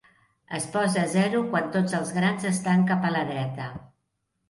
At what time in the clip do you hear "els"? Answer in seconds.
2.01-2.17